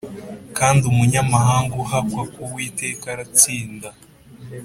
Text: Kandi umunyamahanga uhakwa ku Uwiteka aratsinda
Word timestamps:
Kandi 0.57 0.83
umunyamahanga 0.91 1.73
uhakwa 1.83 2.21
ku 2.31 2.39
Uwiteka 2.47 3.05
aratsinda 3.13 3.89